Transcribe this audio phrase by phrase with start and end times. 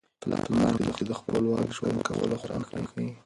[0.21, 3.07] پلار موږ ته د خپلواک ژوند کولو خوند را ښيي.